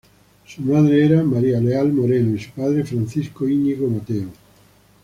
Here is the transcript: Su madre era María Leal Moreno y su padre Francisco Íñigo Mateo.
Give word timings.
Su 0.47 0.63
madre 0.63 1.05
era 1.05 1.21
María 1.21 1.59
Leal 1.61 1.93
Moreno 1.93 2.35
y 2.35 2.39
su 2.39 2.49
padre 2.49 2.83
Francisco 2.83 3.47
Íñigo 3.47 3.87
Mateo. 3.87 4.29